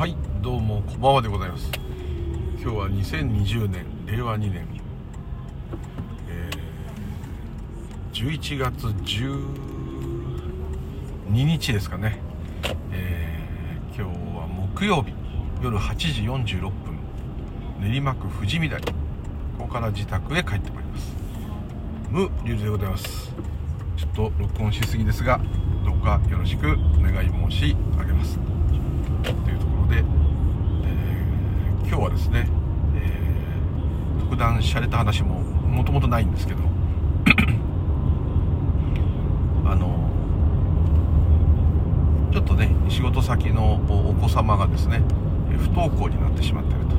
[0.00, 1.70] はいどうもこんばんはでございます。
[2.58, 4.66] 今日は2020年令和2年、
[6.26, 9.44] えー、11月12
[11.28, 12.18] 日ですかね、
[12.92, 15.12] えー、今日は木曜日
[15.62, 16.72] 夜8時46分。
[17.82, 18.80] 練馬区富士見台。
[18.80, 18.94] こ
[19.58, 21.14] こから自宅へ帰ってまいります。
[22.08, 23.34] 無流でございます。
[23.98, 25.38] ちょっと録音しすぎですが
[25.84, 28.59] どうかよろしくお願い申し上げます。
[29.90, 32.48] で、えー、今日はですね、
[32.94, 36.60] えー、特段洒落た話ももともとないんですけど
[39.68, 40.08] あの
[42.32, 45.02] ちょっとね仕事先のお子様がですね
[45.58, 46.96] 不登校になってしまってると。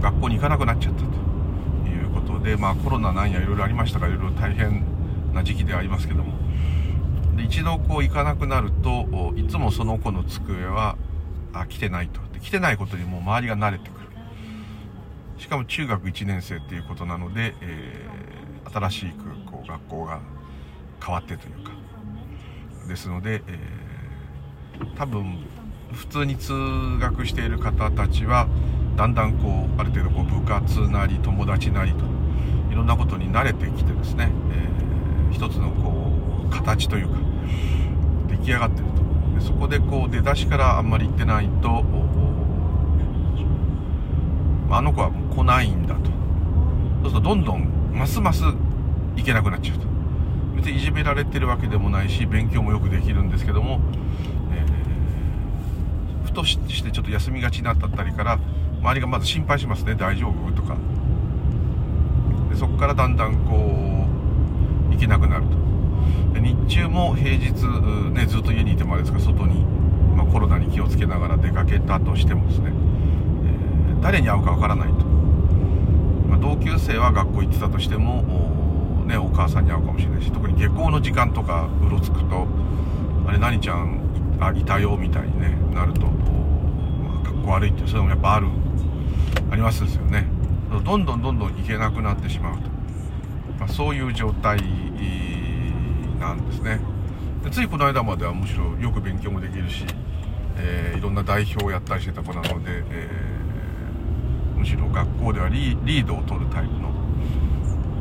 [0.00, 1.06] 学校に行かなくなっちゃったと。
[1.88, 4.84] いうことでまあコロナなんやいろいろありましたがいろいろ大変
[5.34, 6.32] な時期ではありますけども。
[7.36, 10.96] で一度こう行かなくなるといつもその子の机は
[11.60, 12.20] あ来てないと。
[12.32, 14.06] で来てないことにもう周りが慣れてくる。
[15.38, 20.20] しかも中学1年生っていうことなので、えー、新しくこう学校が
[21.04, 21.72] 変わってというか。
[22.88, 25.44] ですので、えー、多分
[25.92, 26.52] 普通に通
[27.00, 28.48] 学している方たちは
[28.96, 32.04] だんだんこうある程度こう部活なり友達なりと
[32.70, 34.30] いろんなことに慣れてきてですね、
[35.30, 37.18] えー、一つのこう形というか
[38.28, 38.95] 出来上がってる。
[39.40, 41.84] そこでこう出だしからあんまり行ってないと
[44.70, 46.10] あの子はもう来ないんだと。
[47.02, 48.42] そうするとどんどんますます
[49.14, 49.86] 行けなくなっちゃうと。
[50.56, 53.80] 別にいじめられてるわけでもないし勉強もよくできるんですけども、
[54.52, 58.38] えー、ふとしてちょっと休みがちになったったりから
[58.80, 60.52] 周りがまず心配しますね大丈夫？
[60.52, 60.76] とか。
[62.50, 63.54] でそこからだんだんこ
[64.90, 65.65] う行けなくなると。
[66.34, 67.52] 日中も平日、
[68.12, 69.64] ね、ずっと家にいてもあれですか外に、
[70.16, 75.04] まあ、コロナに気をつけながら出かけたとしてもですね、えー、誰に会うかわからないと、
[76.28, 78.20] まあ、同級生は学校行ってたとしても
[79.02, 82.46] お,、ね、お母さんに会うかもしれないし特に下校の時間とかうろつくと
[83.26, 84.00] あれ何ちゃん
[84.40, 88.48] あいたよみたいに、ね、なると、まあ、格好悪いってそういうのもやっぱある
[89.50, 90.26] ありますですよね。
[90.84, 92.68] どんどんどんどん行けなくなってしまうと、
[93.58, 94.58] まあ、そういう状態
[96.18, 96.80] なんですね。
[97.44, 99.84] でついこの間まではむしろよく勉強もできるし、
[100.56, 106.90] えー、いろんな代表をやったりしてた子なので、えー、むしろ学校ではリードを取るタイプの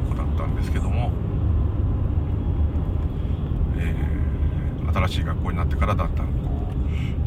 [0.09, 1.11] 子だったんですけども、
[3.77, 6.33] えー、新しい学校になってからだんだんこ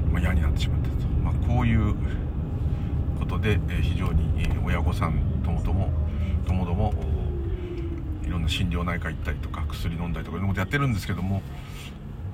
[0.08, 1.94] う、まあ、嫌になってしまったと、まあ、こういう
[3.18, 5.90] ことで、え非常に親御さんともとも
[6.46, 6.94] ともども
[8.48, 11.42] いろんな心療内科行ったりとか薬飲んだりとかいろんなことやってるんですけども、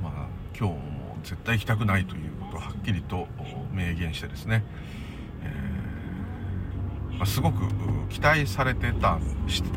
[0.03, 0.79] まあ、今日も
[1.25, 3.27] 絶対行きたくないということをはっきりと
[3.73, 4.65] 明言してですね、
[5.43, 7.63] えー、まあ、すごく
[8.11, 9.19] 期待されてた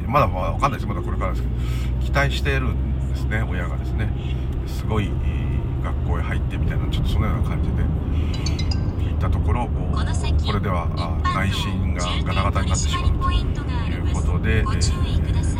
[0.07, 1.55] まだ分かんないですまだこれからですけど
[2.05, 4.09] 期待してるんですね親がですね。
[4.67, 5.09] すごい
[5.83, 7.83] 学校へ入ってみたいなちょっとそのような感じで
[9.09, 10.87] 行ったところこれでは
[11.23, 15.56] 内心がガタガタになってしまうということで、えー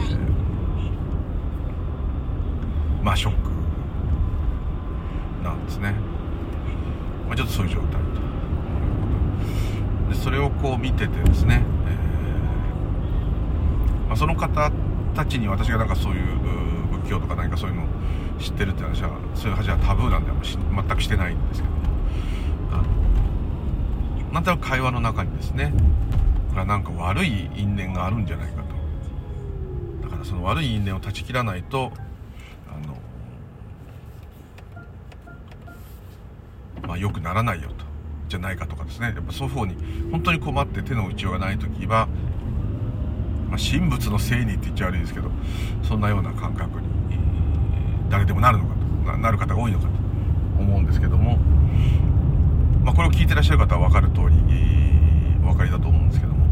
[3.08, 3.50] まあショック
[5.42, 5.94] なんですね、
[7.26, 7.98] まあ、ちょっとそういう状態と
[10.10, 10.16] で。
[10.16, 14.70] それをこう見ててですね、えー、まあ、その方
[15.16, 16.26] たちに私がなんかそういう
[17.00, 17.86] 仏教とか何かそういうのを
[18.42, 21.80] 知ってるって話はそういう話はタブーなんで全くしてないんですけども。
[22.74, 22.84] あの
[24.34, 25.72] なんとなく会話の中にですね
[26.50, 28.76] これはなんか悪い因縁があるんじゃないかと。
[30.04, 31.94] だからその悪い因縁を断ち切らないと
[36.87, 37.86] ま良くならないよと
[38.28, 39.08] じゃないかとかですね。
[39.08, 39.76] やっぱそういう方に
[40.12, 42.08] 本当に困って手の打ちようがない時は、
[43.50, 45.32] まあ、神仏のせいにって言っちゃ悪いですけど
[45.84, 46.88] そんなような感覚に、
[48.10, 48.76] 誰でもなるのか
[49.14, 49.92] となる方が多いのかと
[50.60, 51.38] 思うんですけども、
[52.84, 54.36] まあ、これを聞いてらっしゃる方は分かる通り、
[55.44, 56.48] お分かりだと思うんですけども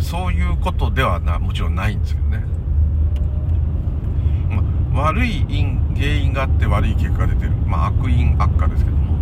[0.00, 2.57] そういうことではなもちろんないんですけどね。
[4.98, 9.16] 悪い因原因があって悪い結果が出てる、まあ、悪因悪化ですけども。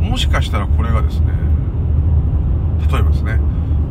[0.00, 1.32] もしかしたらこれがですね
[2.90, 3.38] 例えばですね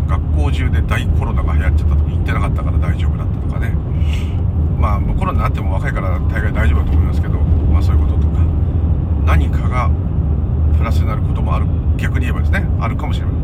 [0.08, 3.76] 学校中で大コロナが流行っちゃった時に行ってなかったから大丈夫だったとかね。
[4.80, 8.40] まあコロナになっても若いから大概大丈夫だと思いますけど、まあ、そういうこととか。
[9.26, 9.90] 何かが
[10.78, 11.66] プラスになることもある。
[11.98, 13.36] 逆に言えばですねあるかもしれない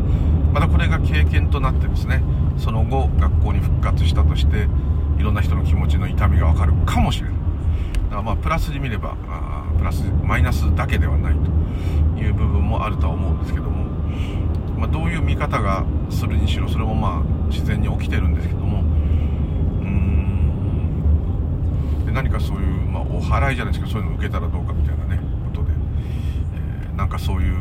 [0.53, 2.23] またこれが経験となってですね
[2.57, 4.67] その後学校に復活したとして
[5.17, 7.35] いろんな人の気持ちの痛みがわかるかもしれない。
[8.05, 13.85] だからまあプラスに見ればあプラスマイナスだけではないという部分もあるとは思うんですけども、
[14.77, 18.83] まあ、どういう見方がするにしろそれもまあ自然に起きてるんですけどもう
[19.85, 20.53] ん。
[22.05, 25.71] で何かそういう、まあ、お祓いじゃないですけどそういうのを受けたらどうかみたいなねことで、
[26.85, 27.55] えー、なんかそういう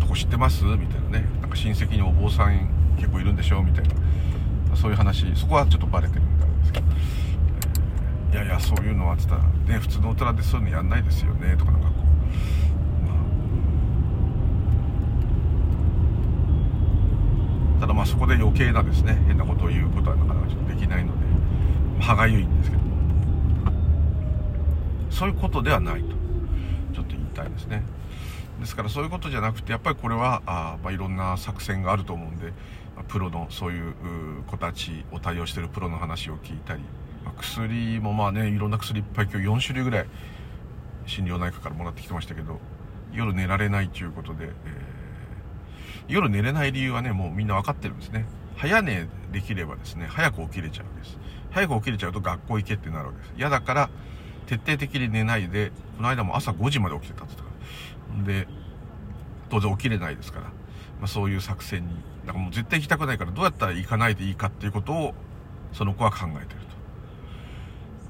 [0.00, 0.64] とこ知ってます？
[0.64, 1.26] みたいなね。
[1.40, 3.62] なんか親戚にお坊さん結構いるんでしょ？
[3.62, 3.94] みたいな。
[4.80, 6.86] そういう話そこはちょっとバレてるんですけど、
[8.32, 12.00] いやいやそういうのはって言ったらね普通の大人でそういうのやんないですよねとかなんかこう。
[13.06, 13.12] ま
[17.76, 17.80] あ。
[17.80, 21.18] ただまあそこで余計なですね変なことを言うことはなかなかちょっとできないので
[22.00, 22.82] 歯がゆいんですけど。
[25.10, 26.08] そういうことではないと。
[26.94, 27.82] ちょっと言いたいですね。
[28.60, 32.54] ですからそういうことじゃなくてやっぱりこれはあ、まあ、いろんな作戦があると思うんで
[33.08, 33.94] プロのそういう
[34.46, 36.82] 子たちを対応してるプロの話を聞いたり、
[37.24, 40.06] まあ、薬もまあねいろんな薬いっぱい今日4種類ぐらい
[41.06, 42.58] 心療内科からもらってきてましたけど
[43.12, 44.52] 夜寝られないということで、えー、
[46.08, 48.26] 夜寝れない理由はねもうみんな分かってるんですね。
[48.56, 51.18] 早寝できればですね早く起きれちゃうんです。
[51.50, 53.32] 早く起きれちゃうと学校行けってなるわけです。
[53.36, 53.90] 嫌だから
[54.46, 58.24] 徹底的に寝ないでこの間も朝5時まで起きてたって言ったから。
[58.24, 58.46] で
[59.50, 60.52] 当然起きれないですから、
[61.00, 61.94] まあ、そういう作戦に
[62.26, 65.14] だからもう絶対行きたくないからどうやったら行かないでいいかっていうことを
[65.72, 66.66] その子は考えてると。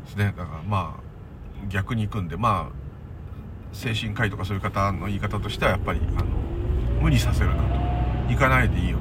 [0.05, 0.35] ですね。
[0.37, 2.77] だからまあ逆に行くんでまあ
[3.73, 6.27] 精神科医とかそういう方の言い方としてはやっぱりあの
[7.01, 7.81] 無理させるなと。
[8.29, 8.99] 行かないでいいよ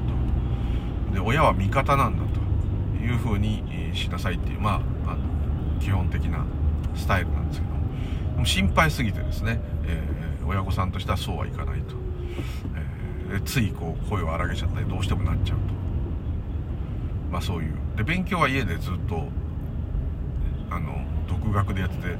[1.08, 1.14] と。
[1.14, 2.40] で親は味方なんだと
[3.02, 6.44] いうふうにしなさいっていうまああの基本的な
[6.94, 7.72] スタイルなんですけど
[8.38, 11.94] も心配すぎてですね、えー、親御さんとしてはそうはいかないと、
[13.32, 15.64] え、ついこう声を荒げちゃったりどうしてもなっちゃうと。
[17.30, 17.74] まあそういう。
[17.96, 19.28] で勉強は家でずっと
[20.70, 22.16] あの独学でやってて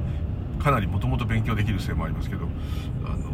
[0.61, 2.47] かなりもともと勉強できるせいもありますけど
[3.05, 3.31] あの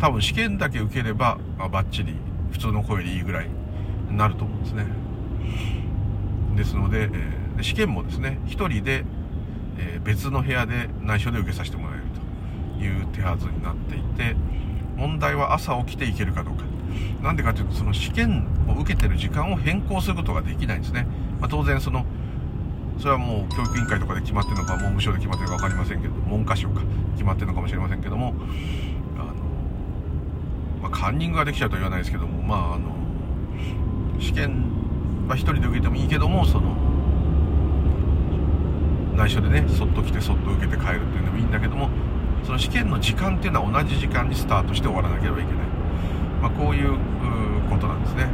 [0.00, 2.14] 多分試験だけ受ければ、まあ、バッチリ
[2.50, 3.48] 普通の声でいいぐらい
[4.10, 4.86] になると思うんですね。
[6.56, 9.04] ですので、えー、試験もですね1人で、
[9.78, 12.04] えー、別の部屋で内緒で受けさせてもらえる
[12.78, 14.34] という手はずになっていて
[14.98, 16.64] 問題は朝起きていけるかどうか。
[17.22, 21.06] なんでかというとその試験を受けてる時間を変更することができないんですね、
[21.40, 22.04] まあ、当然その
[22.98, 28.34] それはもう教育委員会とかで決まってるのか文部省で決まってるのか分かりませんけど文科省か決まってるのかもしれませんけども
[29.16, 29.34] あの、
[30.82, 32.94] まあ、カンニングができちゃうとは言わないですけどもまああの
[34.20, 34.64] 試験
[35.28, 36.76] は1人で受けてもいいけどもその
[39.16, 41.88] 内緒でねそっと来てそっと受けて帰るっていうのもいいんだけども
[42.44, 45.56] その試験の時間っていうのは同じ時間にスタートして終わらなければいけない、
[46.40, 46.98] まあ、こういう
[47.68, 48.26] ことなんですね。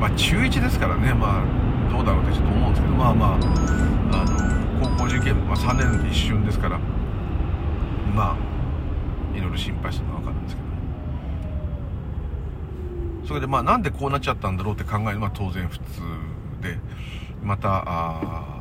[0.00, 1.12] まあ中1ですからね。
[1.12, 1.44] まあ
[1.90, 2.94] どうだろうってちょっと思うんですけど。
[2.94, 6.78] まあまああの高校受験、まあ、3年で一瞬ですから。
[8.14, 10.68] まあいろいろ心配するのは分かるんですけど。
[13.28, 15.84] それでまあなんでこうなっちゃったんだろうって考えるのは当然普通
[16.62, 16.78] で。
[17.42, 18.60] またあ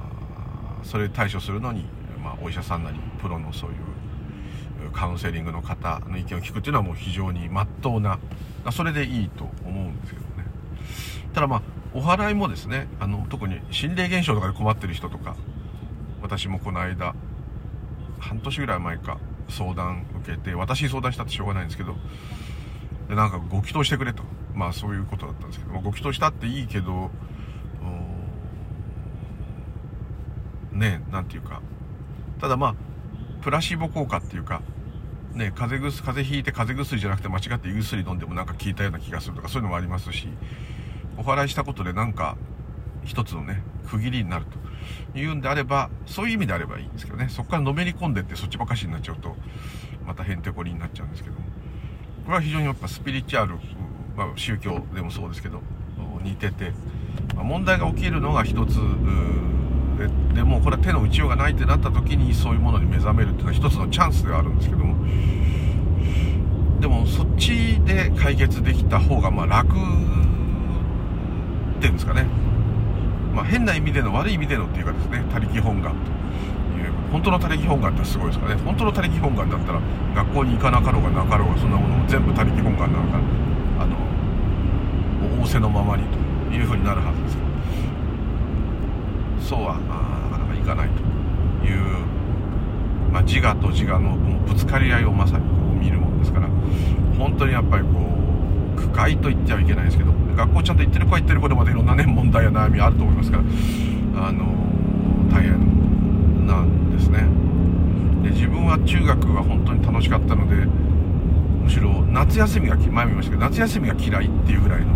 [0.83, 1.85] それ対処するのに、
[2.23, 8.19] まあ、お医者さんなりプロのそういうカウンセリングの方の意見を聞くっていうのはもう非常にまっとうな
[8.71, 10.45] それでいいと思うんですけどね。
[11.33, 11.61] ただまあ
[11.93, 15.35] お祓いもですねあの特に心霊現象とかで困ってる人とか
[16.21, 17.15] 私もこの間
[18.19, 19.17] 半年ぐらい前か
[19.49, 21.95] 相談受けて私に相談したってしょうがないんですけど
[23.07, 24.23] でなんかご祈祷してくれと。
[24.55, 27.11] まあそういうことだったんですけど、まあ、ご祈祷したっていいけど
[30.79, 31.61] ねなんていうか
[32.39, 32.75] ただまあ
[33.41, 34.61] プラシーボ効果っていうか
[35.33, 40.27] ね風邪風邪ひいて風邪薬じゃなくて間違って胃薬飲んでもなんか効いたような気がするとかそういうのもありますし
[41.17, 42.37] お祓いしたことでなんか
[43.03, 44.59] 一つのね区切りになると。
[45.15, 47.29] いうんであればそういう意味であればいいんですけどね。
[47.29, 49.35] そこからのめり込んでってそっちばかしになっちゃうと
[50.05, 51.41] またへんてこりになっちゃうんですけどこ
[52.29, 53.55] れは非常にやっぱスピリチュアル、
[54.15, 55.61] まあ、宗教でもそうですけど
[56.23, 56.73] 似てて、
[57.35, 58.77] まあ、問題が起きるのが一つ
[59.99, 64.95] ででもこれは手の打ちようがないってなった時にそういうものに目覚めるっていうのは一つのチャンスではあるんですけども。
[66.79, 69.71] でもそっちで解決できた方がまあ楽っ
[71.81, 72.25] ていうんですかね、
[73.35, 75.97] まあ、変な意味での悪い意味でのっていうかですね他力本願と
[76.79, 78.55] いう本当の他力本願ってすごいですかね。
[78.63, 79.81] 本当の他力本願だったら
[80.15, 83.19] 学校に行かなかろうがなかろうがそんなものも全部他力本願なのか
[83.79, 83.97] あの
[85.41, 86.03] 仰せのままに
[86.47, 87.38] というふうになるはずです
[89.49, 89.79] そうは
[90.29, 91.81] なかなかいかないという、
[93.11, 94.15] まあ、自我と自我の
[94.45, 96.47] ぶつかり合いをまさにこう見るものですから
[97.17, 97.89] 本当にやっぱりこ
[98.77, 104.45] う苦快と言ってはいけないですけど学校ちゃんと行ってる子は行ってる子でまたいろんなね問題や悩みあると思いますからあの
[105.33, 107.25] 大変なんですね。
[108.21, 110.67] で自分は中学は本当に楽しかったので
[111.63, 114.87] むしろ夏休みが前も言いましたけど夏休みが嫌いっていうぐらいの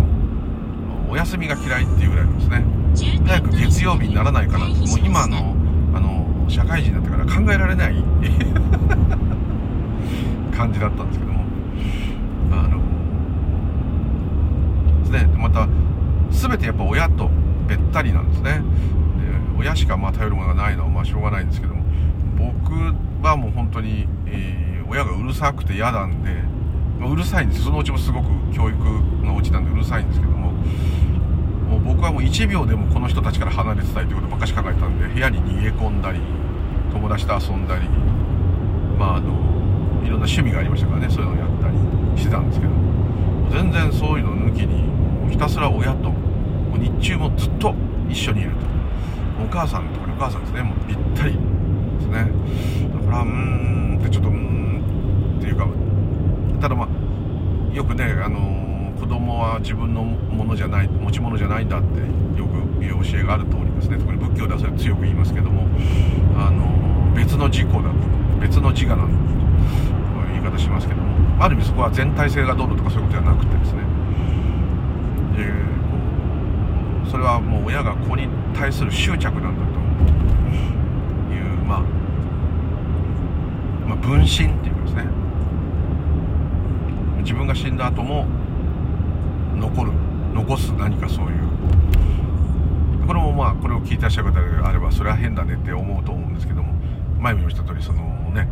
[1.10, 2.83] お休みが嫌いっていうぐらいのですね。
[2.96, 4.68] 早く月曜日にならないかな。
[4.68, 5.56] もう今の
[5.94, 7.96] あの社会人になってから考えられない
[10.56, 11.44] 感じだったんですけども。
[12.52, 12.84] あの
[15.12, 15.68] でまた
[16.32, 17.30] 全てやっぱ親と
[17.68, 18.62] べったりなんですね。
[19.58, 21.84] で親しかまあ頼るものがないのはまあしょうがないんですけども。
[22.38, 22.94] 僕
[23.26, 26.32] はもう本当に、えー、親がうるさくて嫌なんで、
[27.00, 27.64] ま、うるさいんです。
[27.64, 28.78] そのうちもすごく教育
[29.24, 30.33] のうちなんでうるさいんですけど。
[31.74, 36.20] もう僕はもう1秒でもこの人たちから離れてたいということばっかし考えたんで部屋に逃げ込んだり
[36.92, 37.90] 友達と遊んだり
[39.00, 39.32] まああの
[40.06, 42.74] いろんな趣味がありましたからねそういうのをやったりしてたんですけど
[43.52, 47.74] 全然そういうの抜きにひたすら親ともう日中もずっと
[48.10, 48.58] 一緒にいると。
[49.44, 50.62] お母さんとかお母さんですね。
[50.62, 51.40] もうぴったりで
[52.02, 52.32] すね。
[52.94, 55.68] だからうーんってちょっとうーんっていうか
[56.62, 58.63] ただまあよくねあの
[59.04, 62.00] 子供は自分のものじゃない持ち物じゃないんだって
[62.40, 63.98] よく言う教えがある通りですね。
[63.98, 65.68] 特に仏教ではそれは強く言いますけども
[66.40, 67.90] あの別の自己だと
[68.40, 69.28] 別の自我なんだと
[70.32, 73.84] いう言い方しますけどもある意味そこは全体性がどうのとかそういうことじゃなくてですね。
[75.36, 75.52] でこ
[77.06, 79.80] うそれはもう親が子に対する執着なんだと
[81.36, 81.80] いうまあ、
[83.86, 84.30] まあ、分身っ
[84.64, 85.04] ていうかですね。
[87.20, 88.26] 自分が死んだ後も
[89.56, 89.92] 残る
[90.34, 91.54] 残す何かそういう。
[93.06, 96.74] これもまあこれを聞いてらっしゃる方であればそれは変だねって思うと思うんですけども
[97.20, 98.48] 前も言いました通りそのね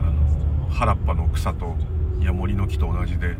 [0.00, 1.76] あの原っぱの草と
[2.20, 3.36] いや森の木と同じで、えー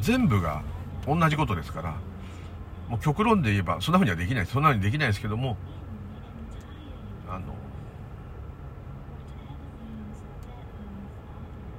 [0.00, 0.62] 全部が
[1.06, 1.96] 同じことですから
[2.88, 5.56] もう極論で言えばそんなふうにはできないそんなふうにできないですけども
[7.26, 7.54] あの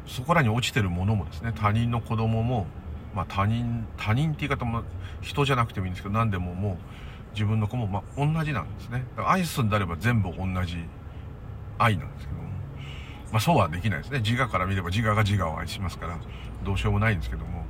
[0.07, 2.65] そこらに落ちてるものもですね他人の子供も
[3.15, 4.83] まあ他人他人って言い方も
[5.21, 6.77] 人じゃなくてもいいんですけど何でももう
[7.33, 9.05] 自分の子もま同じなんですね。
[9.15, 10.83] だから愛すんであれば全部同じ
[11.77, 12.45] 愛なんですけども。
[13.31, 14.19] まあそうはできないですね。
[14.19, 16.17] 自我から見れば自我が自我を愛しますから
[16.63, 17.65] どうしようもないんですけども。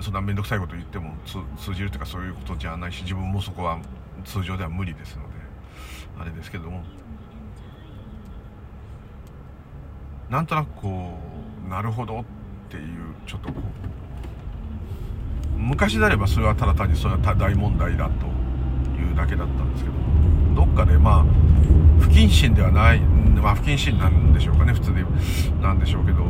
[0.00, 3.78] そんな面倒くさいこと言っても通じるというかそういうことじゃないし自分もそこは
[4.26, 5.36] 通常では無理ですので。
[6.18, 6.82] あれですけども。
[10.28, 11.18] なんとなくこ
[11.66, 12.24] うなるほどっ
[12.68, 13.95] ていうちょっとこう
[15.56, 18.26] 昔であればそれはただ単にそれは大問題だと
[19.00, 19.96] いうだけだったんですけど
[20.54, 21.24] どっかでまあ
[22.00, 25.04] 不謹慎ではないまあ不謹慎なんでしょうかね普通で
[25.60, 26.24] なんでしょうけど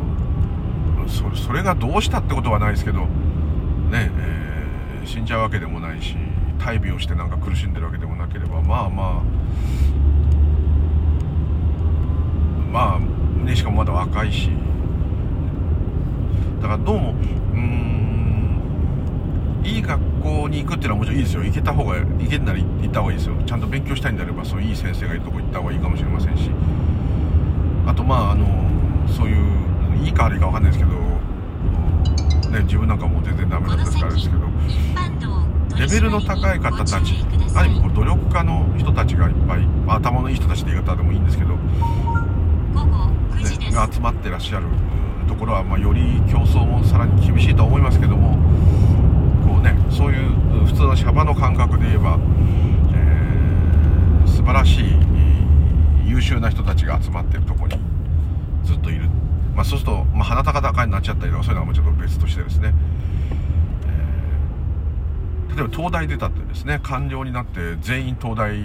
[1.07, 6.15] そそれがどうしたってことはないですけどねえー死んじゃうわけでもないし
[6.59, 9.23] 大病をしてなんか苦しんでるわけでもなければまあまあ
[12.71, 14.49] まあねしかもまだ若いし。
[16.61, 17.11] だからどうも
[17.53, 17.96] うん
[19.67, 21.43] いい学校に行くっていうのはもちろんいいですよ。
[21.43, 23.35] 行けた方が行けんなら行った方がいいですよ。
[23.45, 26.49] ちゃんと勉強したいんであればそういういい先生がいるとこ行った方がいいかもしれませんし。
[27.85, 28.45] あとまああの
[29.07, 30.97] そういういいか悪いか分かんないですけど
[32.51, 34.47] ね、自分なんかもう全然ダメだったですからですけど。
[35.77, 36.95] レベルの高い方たち
[37.55, 41.59] ある意味こう努力家の人たちがいっぱい、まあ、頭のいい人たちって言い方でもいいんですけど、ね、
[43.71, 44.65] が集まってらっしゃる
[45.27, 48.37] ところは、まあ、より競争もさらに厳しいとは思いますけどもこ
[49.59, 52.17] うねそういう普通のシャバの感覚で言えば、
[52.93, 54.85] えー、素晴らしい
[56.05, 57.79] 優秀な人たちが集まってるとこに
[58.63, 59.09] ずっといる。
[59.55, 62.73] まあ、そうすると、まあ、鼻高々になっちゃったりとかそういうのはもうちょっと別としてですね、
[65.49, 68.55] えー、例えば東大出たってですね官僚になって全員東大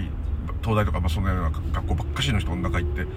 [0.61, 3.07] 東大とか、まあ、そんなような学校ばっかしの人の中行って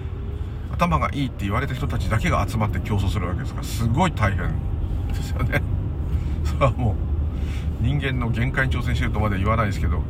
[0.71, 4.51] 頭がいいって言われた人たちだけが集まって競争するわけですからすごい大変
[5.07, 5.61] ですよね。
[6.43, 7.06] それはもう
[7.81, 10.01] 人間の限界に挑戦してるとまでは言わないですけど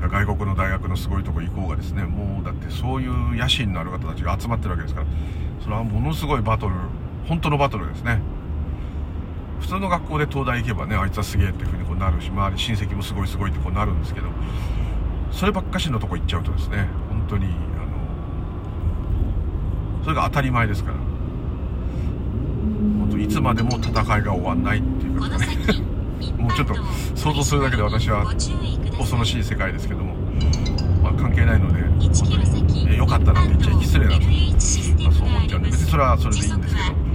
[0.00, 5.06] 外国の大学のすごいとこ行こうがですねもうだってそういう野心のある方たちが集まってるわけですから
[5.62, 6.74] それはものすごいバトル
[7.26, 8.20] 本当のバトルですね。
[9.60, 14.28] 普通の学校で東大行けばねあいつはすげえっていうふうにこうなるし周り親戚もすごいすごいってこうなるんですけど
[15.30, 17.48] そればっかしのとこ行っちゃうとですね本当にあ
[19.98, 25.89] のそれが当たり前ですから本当いつまでも戦いが終わんないっていうかね。
[26.40, 26.74] もうちょっと
[27.14, 30.14] 想像するだけで私は恐ろしい世界ですけども、
[31.02, 32.24] まあ、関係ないので本当
[32.72, 34.20] に、えー、よかったなって言っちゃ失礼だと、
[35.02, 37.10] まあ、そう思っちゃうんで別にそれはそれでいいんですけど。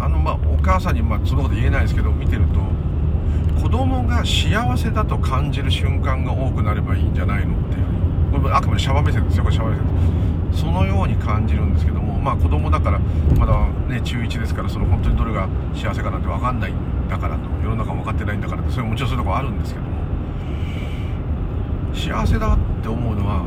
[0.00, 2.60] あのまあお母さんにまあそのこと言えないですけど見てると
[3.60, 10.30] 子供が幸せだと感じる瞬間が多くなればいいんじゃないのっていうこれあくまでシャワー目線ですよこれシャワー目線。
[10.52, 12.98] そのように感じるんですけどもまあ子供だから
[13.38, 16.74] まだね中1ですからその本当にどれが幸せかなんて分かんないん
[17.10, 20.00] だからと世の中も分かってないんだからってそれももちろんそういうとこあるんですけども。
[21.92, 23.42] 幸せだって思うのは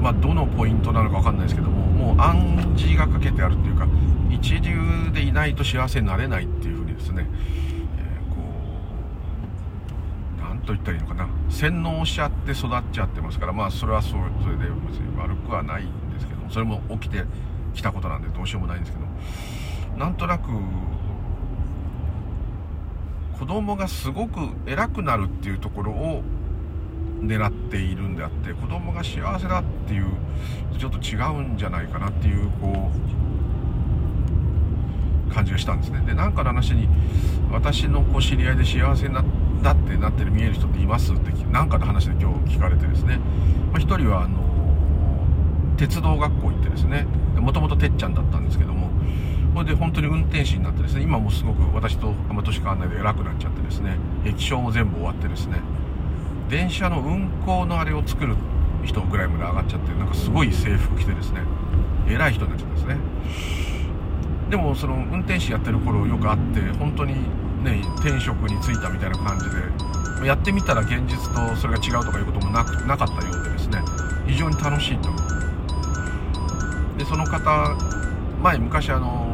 [0.00, 3.88] まあどのポイントなのか分かんないですけどももう暗示がかけてあるっていうか
[4.30, 7.26] 一流でいないと幸せになれないっていうふうにですね、
[7.98, 8.42] えー、こ
[10.38, 11.28] う何と言ったらいいのかな。
[11.48, 17.24] 洗脳しちゃって育っちゃってますからまあそれはそれそれで別に悪くはないんですけどもそれも起きて
[17.74, 20.50] きたことなんでどうしようもないんですけどなんとなく
[23.38, 26.22] 子供がすごく偉くなるっていうところを
[27.20, 30.06] 狙っているんであって子供が幸せだっていう
[30.78, 32.90] ちょっと違うんじゃないかなっていうこ
[35.30, 36.00] う感じがしたんですね。
[36.00, 36.88] で何かの話に
[37.50, 39.24] 私のこう知り合いで幸せになっ
[39.62, 43.18] たってなってる見える人っていますって何かの話で今日聞かれてですね、
[43.72, 44.38] まあ、1人はあの
[45.76, 47.06] 鉄道学校行ってですね。
[47.36, 48.90] もともとてっちゃんだったんですけども
[49.54, 55.60] それで本当に運転士になってですね今もすごく私とあんま年変わらないで偉くなっちゃってですね液晶も全部終わってですね
[56.48, 58.36] 電車の運行のあれを作る
[58.84, 61.40] 人ぐらいまで上がっちゃってなんかすごい制服着てですね
[62.08, 62.96] 偉い人になっちゃったんですね。
[64.50, 67.14] でもその運転士やってる頃よくあって本当に
[67.62, 69.50] ね転職に就いたみたいな感じ
[70.22, 73.82] でやってみたら現実とそれが違うとかいうこともなくなかったようでですね
[74.26, 75.10] 非常に楽しいと。
[76.96, 77.76] でその方
[78.42, 79.27] 前昔あの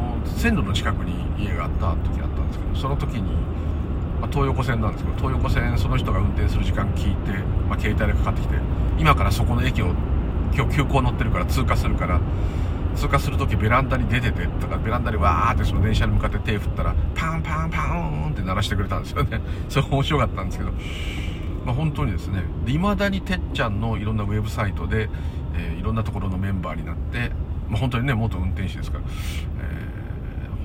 [0.45, 3.33] 線路の近くに家があった時あったんですけどその時に
[4.21, 7.31] まあ、東横線なんですけど東横線その人が運転する時間聞いて、
[7.67, 8.55] まあ、携帯でかかってきて
[8.97, 9.87] 今からそこの駅を
[10.53, 12.21] 今日急行乗ってるから通過するから
[12.95, 19.41] 通過する時ベランダに出ててとかベランダにわーってその電車に向かって手振ったらパンパンパンって鳴らしてくれたんですよね。
[19.67, 20.71] それ面白かったんですけど
[21.65, 25.09] まあ本当にですねいまだにてっちゃんのいろんなウェブサイトで、
[25.55, 27.31] えー、いろんなところのメンバーになって、
[27.67, 29.03] まあ、本当にね元運転手ですから、
[29.59, 29.84] え、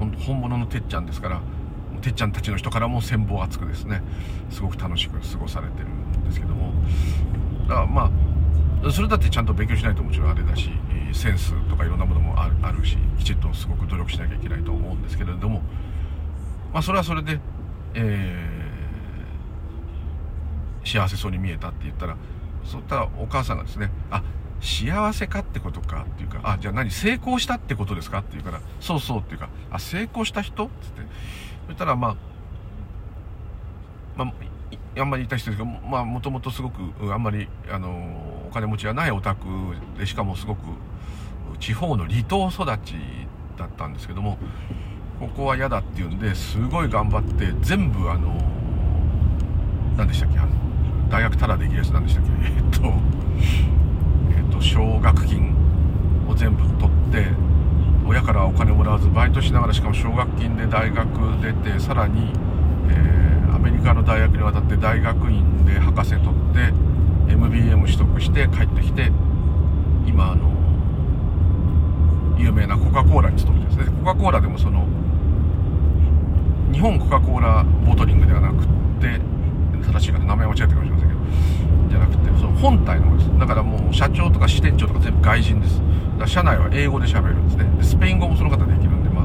[0.08, 1.40] 本物のてっちゃんですから
[2.00, 4.02] てっちゃんたちの人からも羨望厚くですね
[4.50, 6.72] すごく楽しく過ごされてるんですけども。
[7.68, 8.10] だからま
[8.84, 10.70] あそれだってちゃんと勉強しないともちろんあれだし
[11.12, 15.60] センスとかいろんなものもあるしきちっとすごく努力しなきゃいけないと思うんですけれども。
[16.72, 17.40] まあそれはそれで、
[17.94, 22.16] えー、幸せそうに見えたって言ったら
[22.64, 24.22] そういったお母さんがですねあ
[24.60, 30.66] 幸せかってことかっていうか、あ、じゃあ何成功したってことですかって言うから、そうそうっていうか、あ、成功した人？
[30.66, 31.14] って言って、
[31.68, 32.16] そしたらまあ、
[34.16, 34.32] まあ、
[35.00, 39.46] あんまり言った人ですけど、まあ、もともとすごく、あんまり、あの、お金持ちはないお宅
[39.98, 40.60] で、しかもすごく、
[41.58, 42.94] 地方の離島育ち
[43.56, 44.38] だったんですけども、
[45.18, 48.34] ここは嫌だっていうんで、すごい頑張って、全部、あの、
[49.96, 50.50] 何でしたっけ、あの、
[51.08, 52.92] 大学ただできるやつ何でしたっけ、えっと、
[54.50, 55.54] と、奨学金
[56.28, 57.50] を全部取って、
[58.10, 61.06] 親からお金もらわずバイトしながらしかも奨学金で大学
[61.40, 62.32] 出てさらに、
[62.88, 66.72] えー、アメリカの大学に渡って大学院で博士取って
[67.32, 69.12] MBA も取得して帰ってきて
[70.06, 70.50] 今あの
[72.36, 73.96] 有名なコカ・コーラに勤めてですね。
[74.00, 74.88] コカ・コーラでもその
[76.72, 78.66] 日本コカ・コーラボトリングではなくっ
[79.00, 79.20] て
[79.86, 80.89] 正しい方名前間違えてるかもしれませんけどじ
[82.00, 83.38] なくてその本体の方です。
[83.38, 85.78] だからもう社長とか支店長とか全部外人です。
[85.78, 85.86] だか
[86.22, 87.64] ら社内は英語で喋るんですね。
[87.78, 89.24] でスペイン語もその方できるんで、まあ、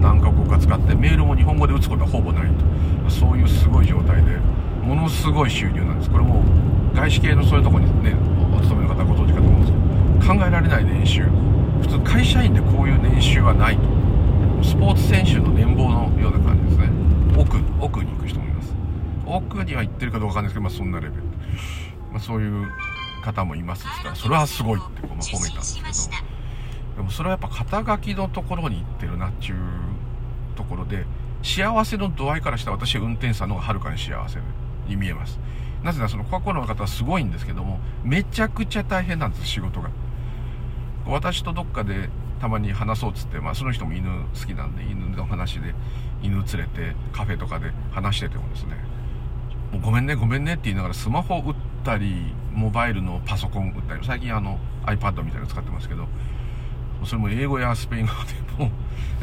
[0.00, 2.50] 何カ国か使ってメールも日本語で打つことはほぼない
[3.04, 3.10] と。
[3.10, 4.36] そういうすごい状態で
[4.82, 6.10] ものすごい収入なんです。
[6.10, 6.44] これも
[6.92, 8.14] う外資系のそういうとこにね
[8.56, 11.22] お勤めの方ご存知かと思うんですけど考えられない年収。
[11.80, 13.82] 普通会社員でこういう年収はないと。
[14.62, 16.90] スポーツ選手の年俸のような感じですね。
[17.36, 18.74] 奥奥に行く人もいます。
[19.24, 21.22] 奥には行ってるかどうかわかんないですけど、まあ、そんなレベル、
[22.10, 22.68] まあ、そういう
[23.22, 29.56] 方もいますですからそれはすごいってこう、褒めたんですけどでもそれはやっぱ肩書きのところに行ってるなっていう
[30.56, 31.06] ところで
[31.42, 34.38] 幸せの度合いからしたら私は運転手さんの方がはるかに幸せ
[34.86, 35.38] に見えます。
[35.82, 39.90] なぜならそのコカ・コーラの方はすごいんですけどもめちゃくちゃ大変なんです仕事が。
[41.06, 45.74] 私とどっかでたまに話そうっつって、まあ、その人も犬好きなんで犬の話で
[46.22, 48.76] 犬連れてカフェとかで話しててもですね
[49.72, 51.54] もうごめんねごめんねって言いながらスマホ打っ
[51.84, 56.06] たりモバイルのパソコン打ったり最近あの iPad みたいなの使ってますけど
[57.04, 58.12] それも英語やスペイン語
[58.58, 58.70] でも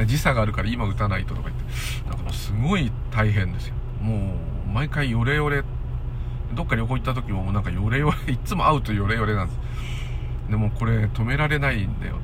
[0.06, 3.76] 時差があるから今打たないととか言ってなんかもうすごい大変ですよ。
[4.02, 5.64] もう毎回ヨレヨレ。
[6.54, 9.60] どっか旅行行った時ももうなんかヨレヨレいつも会うとヨレヨレなんです。
[10.50, 12.16] でもこれ止められないんだよ。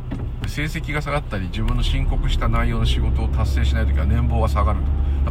[0.48, 4.80] 成績が下がったり自分の申告した内容の仕事を達成しない時は年俸が下がる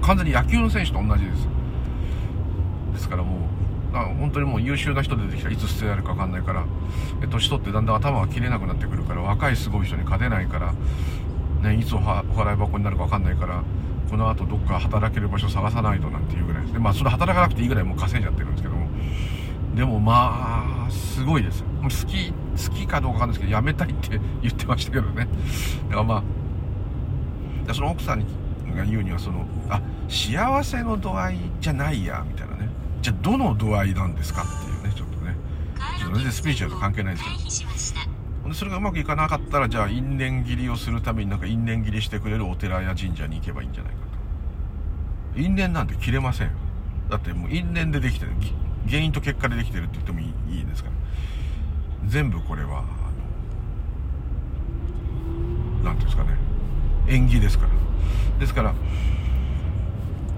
[0.01, 1.49] 完全に野球の選手と同じです。
[2.93, 3.39] ですからもう
[4.19, 6.65] 本当にもう優秀な人出てきたらいつ捨てられるか分かんないから
[7.31, 10.73] 年取ってだんだん頭が切れなくなってくるから若いすごい人に勝てないから、
[11.69, 13.63] ね、いつお払い箱になるか分かんないから
[14.09, 16.63] このあとどっか働ける場所探さないとなんていうぐらい。
[16.63, 18.87] ですねまあそれ働かなくていいぐらいもう稼いじゃってるんですけども。
[19.75, 21.65] でもまあすごいです。
[21.83, 25.27] 好き好きかどうかわかんないですけどやめたいって言ってましたけどね。
[25.89, 26.23] だからま
[27.69, 28.21] あその奥さん
[28.75, 32.52] が言うにはそのあ幸せの度合いじゃないやみたいな。
[33.03, 35.37] じゃあどの度合いなんですかっていうねちょっとね。
[35.99, 37.67] ちょっと全然スピリチュアルと関係ないんですけ
[38.49, 38.55] ど。
[38.55, 43.99] それがうまくいかなかったらじゃあ因縁切りをするためになんか因縁切りしてくれるお寺や神社に行けばいいんじゃないか
[45.35, 45.41] と。
[45.41, 46.51] 因縁なんて切れません
[47.09, 48.33] だってもう因縁でできてる。
[48.89, 50.97] 原因と結果でできてるって言ってもいいいいですから。
[52.09, 52.83] 全部これはあ
[55.83, 56.37] の何ていうんですかね。
[57.09, 57.73] 縁起ですから。
[58.39, 58.75] ですから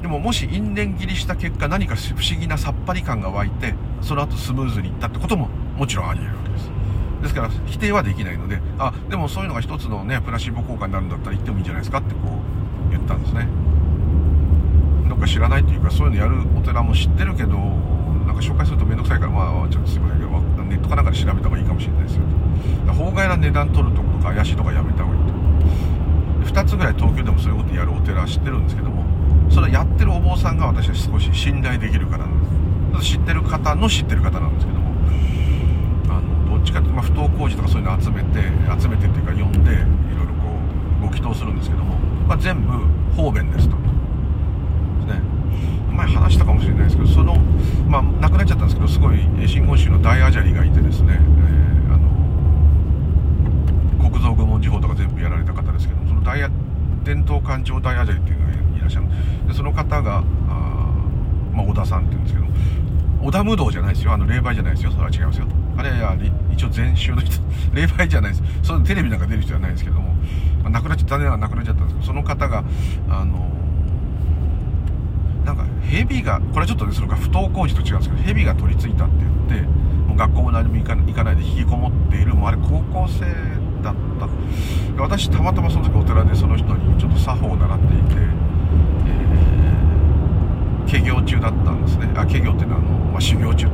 [0.04, 6.70] でももし因縁切りした結果何か不思議なさっぱり感が湧いてその後スムーズにいったってことももちろんあり得るわけです。
[7.22, 12.18] ですから否定はできないのであでもそういうのが一つのねプラシーボ効果になるんだったら言ってもいいんじゃないですかってこ
[12.86, 13.48] う言ったんですね。
[15.08, 22.22] どっか知らないというかそういうのやるお寺も知ってるけどなんか紹介すると面倒くさいからまあちょっとすいませんけどネットかなんかで調べた方がいいかもしれないですよ。
[22.92, 25.22] 法外な値段取るとことか怪しいとかやめた方がいい
[26.44, 26.52] と。
[26.52, 29.03] 2つぐらい東京でもそういうことやるお寺知ってるんですけども
[29.50, 33.14] それはやってるお坊さんが私は少し信頼できるからなんです。
[33.14, 34.84] 知ってる方の知ってる方なんですけども。
[36.08, 38.40] あのどっちかっていうと、まあ、不登校児とかそういうの集めて
[38.80, 39.74] 集めてっていうか読んでい
[40.16, 40.48] ろいろこ
[41.00, 41.96] うご祈祷するんですけども、
[42.28, 42.72] まあ、全部
[43.16, 43.76] 方便ですと。
[43.76, 45.20] ね。
[45.94, 47.36] 前話したかもしれないですけどその
[47.88, 52.08] まあ亡くなっちゃったんですけどすごい真言宗の大アジャリがいてですね、えー、あの
[54.10, 56.40] 国蔵愚問時報とか全部やられた方ですけどその大
[57.04, 58.52] 伝統官庁大アジャリっていうのが
[58.84, 59.06] らっしゃる。
[59.48, 60.22] でその方があ、
[61.52, 62.46] まあ、小田さんって言うんですけど
[63.22, 64.12] 織田無道じゃないですよ。
[64.12, 64.90] あの霊媒じゃないですよ。
[64.92, 65.46] それは違いますよ。
[65.76, 66.16] あれは
[66.52, 67.40] 一応禅宗の人。
[67.72, 68.42] 霊媒じゃないです。
[68.62, 70.14] そのテレビなんか出る人じゃないですけども、
[70.62, 72.64] まあ、亡くなっちゃったねは亡くなっちゃったんですけどその方が
[73.08, 73.50] あの
[75.44, 79.14] なんか蛇がこれちょっとねそれか不登校児と違うんですけど蛇が取り付いたって
[79.48, 79.68] 言って
[80.06, 83.24] もう学校も何も行かないで引きこもっているもうあれ高校生
[83.82, 84.28] だった。
[85.02, 88.14] 私たまたまその時お寺でその人にちょっと作法を習っていて、
[90.94, 92.08] 起業中だったんですね。
[92.14, 93.72] あ起業っていうのはあの、まあ、修行中と。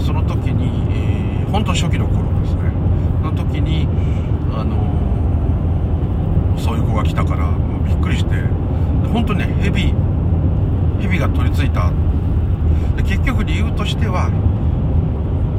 [0.00, 0.70] その時に、
[1.42, 2.62] えー、本当初期の頃ですね。
[3.22, 3.88] の時に
[4.52, 7.50] あのー、そういう子が来たから
[7.84, 8.36] びっくりして。
[9.12, 9.94] 本当にね蛇
[11.00, 11.92] 蛇が取り付いた。
[12.96, 14.30] で結局理由としては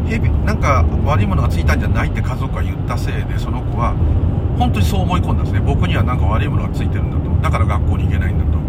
[0.07, 3.95] 蛇なんか悪いものがついたんじゃないって家族が言ったせいでその子は
[4.57, 5.59] 本当にそう思い込んだんですね。
[5.59, 7.41] 僕にはなんか悪いものがついてるんだと。
[7.41, 8.64] だから学校に行けないんだと。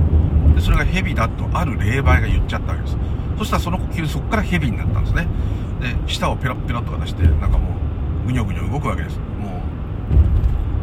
[0.97, 2.97] 蛇だとある霊媒が言っちゃったわけです。
[3.39, 5.27] そしたらその子急にそこから蛇になったんですね。
[5.81, 7.77] で舌をペロッペロッとか出してなんかも
[8.25, 9.19] うぐにょぐにょ動くわけです。
[9.19, 9.63] も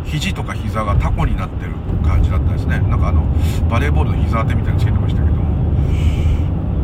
[0.05, 1.71] う肘とか膝がタコになってる
[2.03, 2.79] 感じだったんですね。
[2.79, 3.23] なんかあの
[3.69, 5.43] バレーボールの膝当てみたいにつけてましたけども。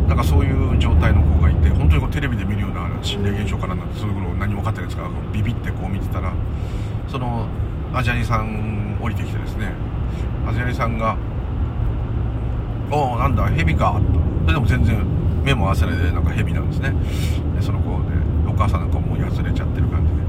[0.08, 6.34] なんかそういう状態の子がいて本当にこうテレビで見るような心霊現象かななんてそういうこと何も分かってないですからビビってこう見てたら
[7.08, 7.46] その
[7.94, 9.72] アジャリさん降りてきてですね。
[10.48, 11.16] アジャリさんが
[12.92, 14.98] 「おおなんだヘビか」とそれでも全然
[15.44, 16.94] 目も合わせないでなんかヘビなんですね。
[17.56, 17.96] でその子で
[18.48, 20.20] お母さんなんかもうやつれちゃってる感じで。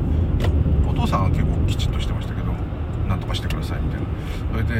[0.88, 2.52] お父さんは結構きちっとしてましたけど
[3.08, 4.06] なんとかしてくださいみたいな。
[4.52, 4.74] それで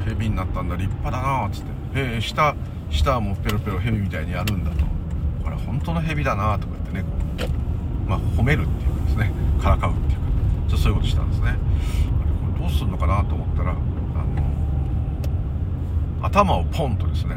[0.06, 2.54] 「ヘビになったんだ立派だな」っつって「えー、下
[2.90, 4.86] 舌はもペロペロヘビみたいにやるんだと。
[5.44, 7.18] これ本当のヘビだなとか言ってね
[8.08, 9.32] まあ褒めるっていうかですね。
[9.60, 10.20] からかうっていう
[10.70, 10.76] か。
[10.76, 11.56] そういうことしたんですね。
[12.54, 13.74] これどうするのかなと思ったら
[16.22, 17.36] 頭をポンとですね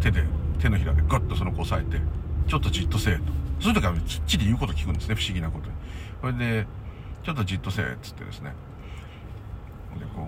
[0.00, 0.24] 手で
[0.58, 2.00] 手のひらでガッとその子押さえて
[2.46, 3.22] ちょっとじっとせえと
[3.60, 5.72] そういう時はきっちり言うこと聞くんですね不思議なことに
[6.20, 6.66] それで
[7.22, 8.52] ちょっとじっとせえっつってですね
[9.98, 10.26] でこ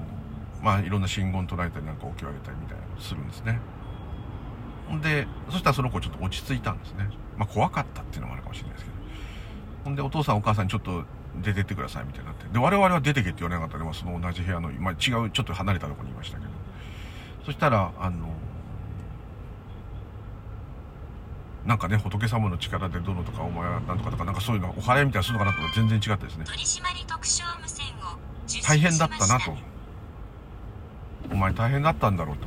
[0.60, 3.60] うまあいろんな信号を捉えたりなんか起き上げたりみたいなのをするんですね
[4.90, 7.08] ほんで、そしたらその子ちょっと落ち着いたんですね。
[7.38, 8.96] まあ怖かったっていうのもあるかもしれないですけど。
[9.84, 11.04] ほんで、お父さんお母さんにちょっと
[11.40, 12.48] 出てってくださいみたいになって。
[12.52, 16.50] で、我々は出てけって言われなかったで、まあ、その同じ部屋の、まあ違う、ちょっと離れたところにいましたけど。
[17.44, 18.28] そしたら、あの、
[21.66, 26.44] なんかね、仏様の力でどのとか、お前はなんとかとか、なんかそういうの、お祓いみたいなするのかなとか全然違ってですね。
[28.66, 29.56] 大変だったなと。
[31.30, 32.46] お前大変だったんだろうと。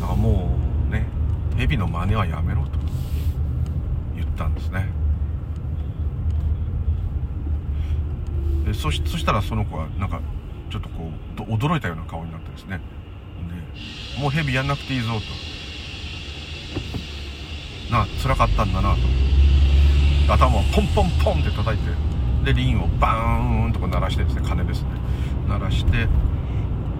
[0.00, 0.56] だからも
[0.88, 1.06] うね
[1.56, 2.70] 蛇の真似はやめろと
[4.14, 4.88] 言ったんですね
[8.64, 10.20] でそしそしたらその子はなんか
[10.70, 12.82] ちょっとこう驚いたような顔になってですねで
[14.18, 15.12] もう蛇やんなくていいぞ
[17.88, 17.92] と。
[17.92, 18.98] な辛かったんだなと。
[20.32, 21.90] 頭をポンポンポンって叩いて
[22.44, 24.88] でリンをバーンとか鳴らしてですね鐘ですね。
[25.48, 26.08] 鳴らしてで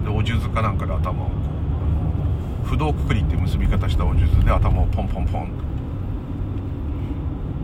[0.08, 1.32] お数珠かなんかで頭をこ
[2.64, 5.54] う不動くくりって結び方したお数珠で頭をポンポンポンと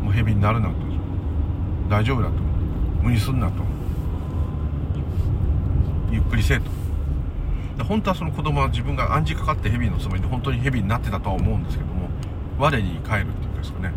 [0.05, 0.75] もう蛇になるなと
[1.89, 2.35] 大丈夫だと
[3.03, 3.63] 無理すんなと
[6.11, 6.82] ゆっくりせえと。
[7.83, 12.09] で本当はその子供は自分が暗示かかって蛇のつもりで本当に蛇になってたとは思うんですけども
[12.59, 13.93] 我に返るっていうかですかね。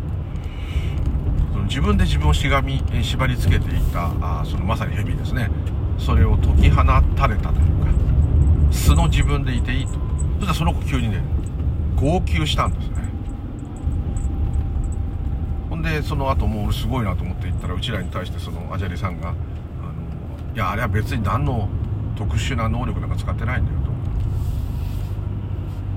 [1.52, 5.50] その自分で自分をしがみ縛りつけていたあそのまさに蛇ですね。
[5.98, 9.92] それを解き放たれたというか素の自分でいていいと。
[9.92, 11.22] そしたらその子急にね
[11.94, 12.96] 号泣したんですね。
[15.70, 19.36] ほんでその後もう俺すごいなと思って行ったらうちらに対してそのアジャリさんが「あの
[20.54, 21.68] いやあれは別に何の
[22.16, 23.96] 特殊な能力なんか使ってないんだよ」と。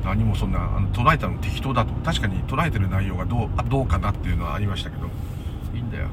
[0.08, 1.94] 何もそんなあの唱えたの適当だと。
[2.04, 5.08] 確かに唱えてる内容がどうあどうかなっていうのはありましたけど。
[5.76, 6.08] いいんだよ。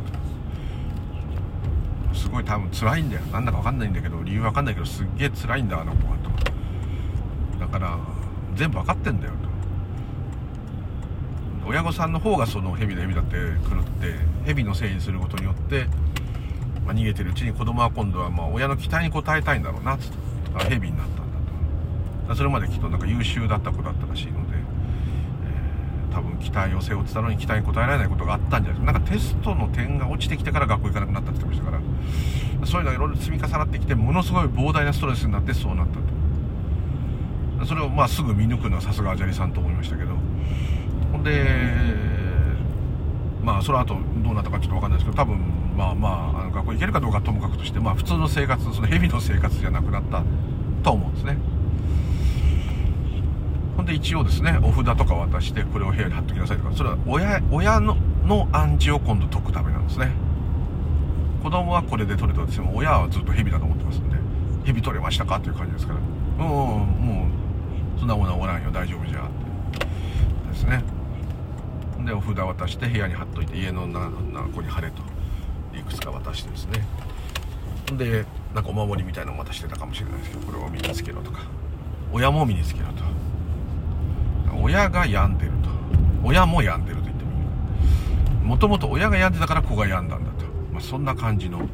[2.13, 3.23] すごい多分辛いんだよ。
[3.33, 6.31] なんだか分かんないんだけど理由分かんないけどすっげえ辛いんだあの子はと。
[7.59, 7.99] だから
[8.55, 9.49] 全部分かってんだよと。
[11.69, 13.37] 親御さんの方がその蛇の蛇だって
[13.69, 14.15] 狂って
[14.45, 15.89] 蛇のせいにすることによって、
[16.87, 20.17] まあ、逃げてるうちに子供は今度はまあ親の期待に応えたいんだろうなっつって
[20.71, 21.23] 蛇になったんだ
[22.29, 22.35] と。
[22.37, 28.93] それまできっとなんか優秀だった子だったらしいので、えー、多分期待を背負ってたのに期待に応えられないことがあったんじゃないですか。
[28.93, 32.67] なんかテストの点が落ちてきてから学校行かなくなったって言ってましたから。
[32.67, 35.99] そういうのがいろいろ積み重なってきてものすごい膨大なストレスになってそうなった
[37.61, 37.67] と。
[37.67, 40.15] それをまあすぐ見抜くのはさすがアジャリさんと思いましたけど。
[41.13, 41.45] ほんで
[43.43, 45.39] まあその後どうなったかちょっと分かんないですけど多分
[45.77, 50.25] まあまああの学校行けるかどうかともかくとしてまあ普通の生活その蛇の生活じゃなくなった
[50.83, 51.37] と思うんですね。
[53.77, 60.13] ほんで一応ですねお札とか渡してこれを部屋に貼っときなさいとかそれは親親のの暗示を今度解くためなんですね。
[61.43, 64.17] 子供はこれで取れたとしても親はずっと蛇だと思ってますんで
[64.65, 65.39] 蛇取れましたか？
[65.39, 66.01] という感じですから。
[66.01, 67.29] うんも
[67.97, 68.71] うそんなものはおらんよ。
[68.71, 69.21] 大丈夫じゃ。
[69.21, 69.31] っ
[69.79, 69.87] て
[70.51, 70.83] ですね。
[72.05, 75.03] でお札渡して部屋に貼っといて家の何個に貼れと。
[75.87, 76.85] くつか渡してですね。
[77.97, 81.41] でなんかお守りみたいなの渡してたかもしれないですけどこれを身につけろとか。
[82.13, 83.03] 親も身につけろと。
[84.63, 85.69] 親が病んでると。
[86.25, 87.35] 親も病んでると言ってもい
[88.45, 88.45] い。
[88.45, 91.69] もともと親が病んでたから子が病んだんだと、まあ、そんな感じの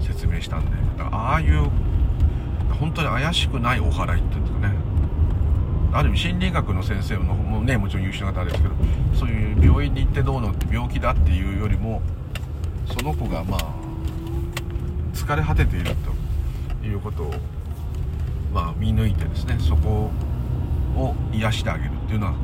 [0.00, 0.70] 説明したんで。
[0.98, 1.68] だからああいう
[2.78, 4.74] 本当に怪しくないお祓いっていうんですかね。
[5.92, 8.74] ある意味心理学の先生のもねもちろん優秀な方ですけど
[9.12, 12.00] そういう病院に行ってどうのって病気だっていうよりも
[12.96, 13.74] その子がまあ
[15.14, 15.90] 疲れ果てている
[16.80, 17.34] ということを
[18.52, 20.10] まあ見抜いてですねそこ
[20.96, 22.34] を癒してあげるっていうのは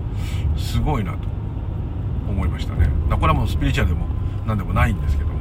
[0.57, 1.19] すごいなと
[2.29, 2.89] 思いましたね。
[3.09, 4.07] これはもうスピリチュアルでも
[4.47, 5.37] 何でもないんですけども。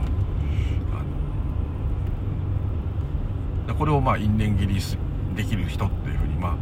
[3.67, 4.79] あのこれをまあ因縁切り
[5.35, 6.55] できる人っていうふうにまあ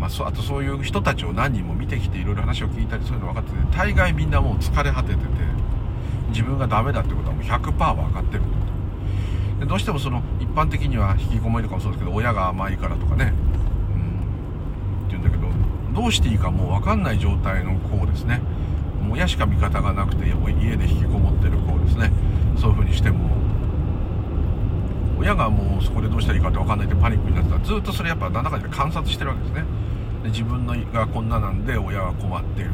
[0.00, 5.26] まあ、あとそういう人たちを何人も見てきていろいろ話を聞いたりそういうの分かってて大概みんなもう疲れ果ててて
[6.28, 8.42] 自分がダメだってことはもう100%分かってる
[9.60, 13.32] でどうしてもその一般的には引きこもりとかもそうですけど親が甘いからとかね、
[13.94, 15.48] うん、って言うんだけど
[16.00, 18.40] どうしていいかもう分かんない状態の子ですね。
[19.02, 22.12] もう親しか味方がなくて家で引きこもってる子ですね。
[22.56, 23.30] そういう風にしても。
[25.18, 27.58] 親がもうそこでどうしたらいいかって分かんないってパニックになってた。
[27.58, 29.64] らずっとそれやっぱ何らかで観察してるわけですね。
[30.22, 32.70] で自分のがこんななんで親は困っている。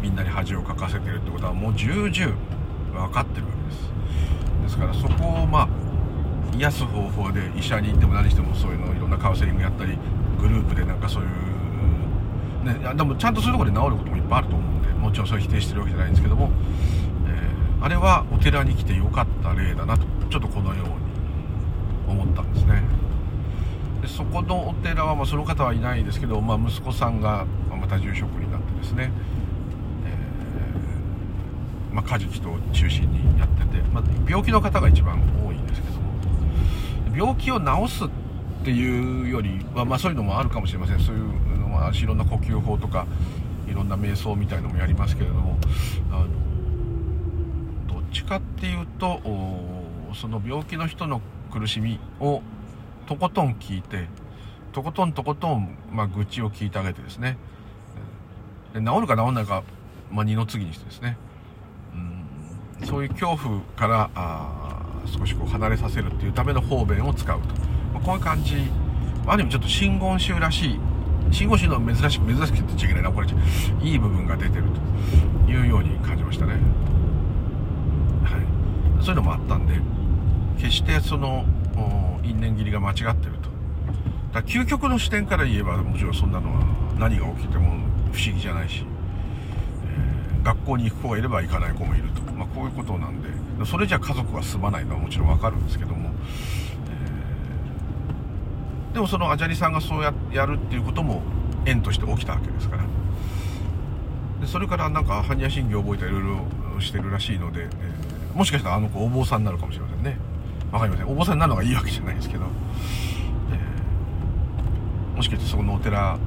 [0.00, 2.36] みんなに恥をかかせてるってことはもう重々
[2.92, 3.92] 分かってるわけです。
[4.62, 5.68] ですからそこをまあ
[6.56, 9.98] 癒す方法で医者に行っても何してもそういうのいろんなカウンセリングやったり
[10.38, 11.28] グループでなんかそういう
[12.62, 16.50] ね、でもちゃんとそういうとこで治ることもいっぱいあると思うんでもちろんそれ否定してるわけじゃないんですけども、
[17.26, 22.82] えー、あれはお寺に来てよかった例だなとちょっとこのように思ったんですね。
[24.00, 29.12] でそこのお寺は、まあ、その方はいないですけど、まあ、息子さんがまた住職になってですね、
[31.92, 38.08] まあ、カジキと中心にやってて、まあ、病気の方が一番多いんですけども病気を治すっ
[38.64, 41.00] ていうよりは、まあ、そういうのもあるかもしれません。
[41.00, 43.06] そういうのもあるしいろんな呼吸法とか
[43.68, 45.58] いろんな瞑想みたいのもやりますけれども
[46.10, 46.26] あの
[47.94, 49.20] どっちかっていうと
[50.14, 52.42] その病気の人の苦しみを
[53.06, 54.06] とことん聞いて
[54.72, 57.36] とことんとことん、まあ、愚痴を聞いてあげてですね。
[58.72, 59.62] で治るか治んないか、
[60.10, 61.18] まあ、二の次にしてですね。
[62.84, 67.48] そういう恐怖からあ少しこう離れさせるっていうための方便を使うと、
[67.92, 68.56] まあ、こういう感じ
[69.26, 70.80] ある意味ちょっと真言宗らしい
[71.30, 73.12] 信号集の珍しく珍しくって言っちゃいけないな。
[73.12, 73.28] これ
[73.82, 74.64] いい部分が出てる
[75.46, 76.52] というように感じましたね。
[78.24, 78.38] は
[79.00, 79.02] い。
[79.02, 79.74] そういうのもあったんで
[80.58, 81.44] 決してその
[82.22, 83.50] 因縁切りが間違ってると。
[84.32, 86.60] だ究極の視点から言えばもちろんそんなのは
[86.98, 87.78] 何が起きても
[88.12, 88.84] 不思議じゃないし、
[90.42, 93.28] 学校に行く子がいれば行かない子もいると、まあ、こういうことなんで。
[93.64, 96.10] それじゃ家族は住まないのはもちろんわかるんですけども、
[98.90, 101.22] えー、でもそのアジャリさんがそうややるっていうことも
[101.64, 102.82] 縁として起きたわけですから。
[104.40, 106.22] でそれからなんか般若心経を覚えたりいろい
[106.74, 110.16] ろしてるらしいので、えー、もしかしたらあの子お坊さんになるかもしれませんね。
[110.72, 111.08] わかりません。
[111.08, 112.44] お坊さんになるのがいいわけじゃないですけど、
[113.52, 116.18] えー、もしかしてそこのお寺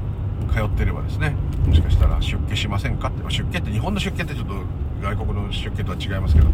[0.53, 1.35] 通ってればですね
[1.67, 3.09] もしかしたら出家しませんか？
[3.09, 4.53] って、出家って日本の出家ってちょっと
[5.01, 6.47] 外国の出家とは違いますけど。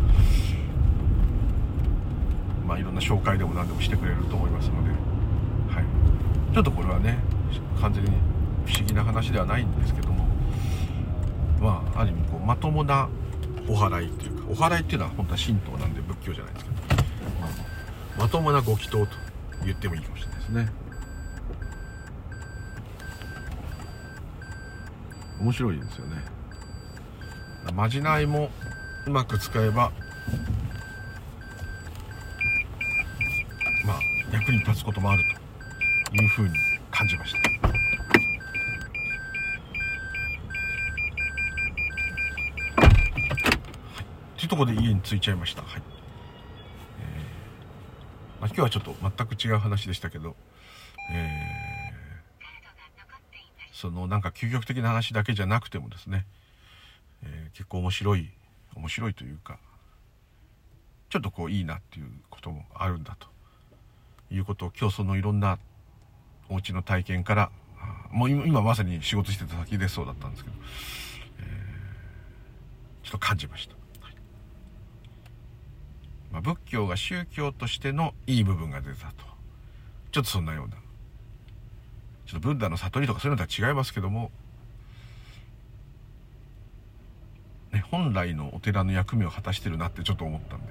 [2.65, 4.89] まあいろんな紹介でも何でもしてくれると思いますので、
[5.73, 7.19] はい、ちょっとこれはね
[7.81, 8.11] 完全に
[8.65, 10.25] 不思議な話ではないんですけども。
[11.59, 13.09] まあある意味こうまともな
[13.67, 16.77] お祓いっていうかお祓いっていうのは本当は神道なんで仏教じゃないですけど。
[18.17, 19.07] まともなご祈祷と
[19.65, 20.69] 言ってもいいかもしれないですね。
[25.41, 26.17] 面白いですよね
[27.73, 28.49] まじないも
[29.07, 29.91] うまく使えば
[33.85, 33.99] まあ
[34.31, 35.23] 役に立つこともある
[36.09, 36.53] というふうに
[36.91, 37.39] 感じました
[44.37, 45.61] というところで家に着いちゃいました。
[45.61, 45.81] はい。
[48.41, 50.35] まあ、今日はちょっと全く違う話でしたけど、
[51.13, 56.27] えー、そのなんか究極的な話だけじゃなくてもですね、
[57.23, 58.29] えー、結構面白い
[58.75, 59.57] 面白いというか
[61.09, 63.27] ちょっとこういいなっていうこともあるんだと
[64.29, 65.57] いうことを今日そのいろんな
[66.47, 67.51] お家の体験から
[68.11, 70.55] もう今まさに仕事してた先でそうだったんですけど、
[71.39, 73.75] えー、ちょっと感じました。
[76.31, 79.25] まあ、仏教が宗教としてのいい部分が出たと。
[80.11, 80.80] ちょっとそんなような。
[82.31, 84.31] ちょっとブッダの悟りとかそういうのとは違いますけども、
[87.73, 90.67] ね、本来のお寺の役目を果たしてるなってちょっと思ったんで、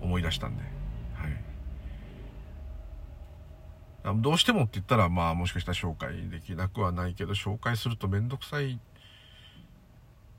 [0.00, 0.62] 思い出したんで、
[4.06, 4.22] はい。
[4.22, 8.80] どうしてもって言ったら、まあもしかしたら紹介できなくはないけど、紹介するとめんどくさい。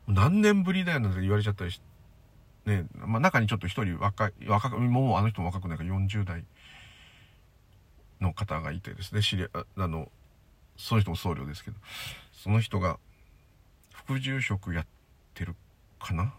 [0.08, 1.80] 何年ぶりだよなんて言われちゃったりし
[2.66, 6.46] て、ね、まあ、中にちょっと一人若い、若く、もうあの人も若くないから40代
[8.20, 10.10] の方がいてですね、知り、あの、
[10.78, 11.78] その人も僧侶ですけど、
[12.32, 13.00] その人が
[13.94, 14.86] 副住職やっ
[15.34, 15.56] てる
[16.00, 16.34] かな？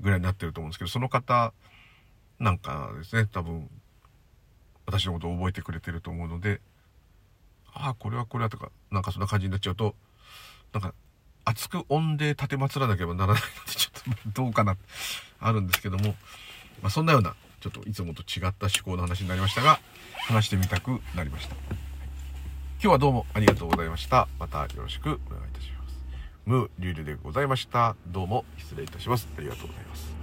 [0.00, 1.52] ぐらいになってると思うんですけど、その方
[2.38, 3.68] なんかですね、多分、
[4.84, 6.60] 私のことを覚えてくれてると思うので、
[7.72, 9.94] ああ、これはこれはとか、なんかそんな感じになっちゃうと、
[10.72, 10.94] なんか
[11.44, 14.76] 熱く音で立てまつらなければならないので、 ちょっとどうかな、
[15.40, 16.14] あるんですけども、
[16.82, 19.80] まあ、そんなような、ちょっといつもと違った思考の話になりましたが、
[20.26, 21.85] 話してみたくなりました。
[22.78, 24.28] 今日はどうもありがとうございました。
[24.38, 25.96] またよろしくお願いいたします。
[26.44, 27.96] ムーリュウリュでございました。
[28.08, 29.26] どうも失礼いたします。
[29.38, 30.15] ありがとうございます。